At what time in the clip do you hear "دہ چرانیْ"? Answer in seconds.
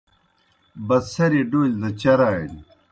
1.81-2.59